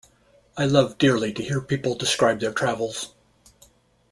I 0.57 0.65
love 0.65 0.97
dearly 0.97 1.31
to 1.31 1.43
hear 1.43 1.61
people 1.61 1.93
describe 1.93 2.39
their 2.39 2.51
travels. 2.53 3.13